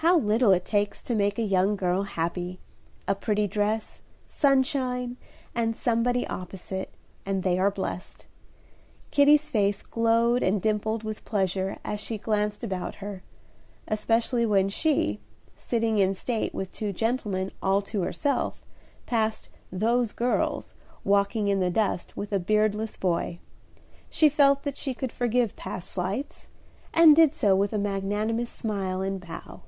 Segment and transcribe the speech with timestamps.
[0.00, 2.60] How little it takes to make a young girl happy!
[3.08, 5.16] A pretty dress, sunshine,
[5.52, 6.92] and somebody opposite,
[7.24, 8.28] and they are blest.
[9.10, 13.24] Kitty's face glowed and dimpled with pleasure as she glanced about her,
[13.88, 15.18] especially when she,
[15.56, 18.64] sitting in state with two gentlemen all to herself,
[19.06, 23.40] passed "those girls" walking in the dust with a beardless boy;
[24.08, 26.46] she felt that she could forgive past slights,
[26.94, 29.62] and did so with a magnanimous smile and bow.